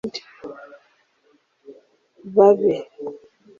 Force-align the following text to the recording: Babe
Babe 2.35 2.73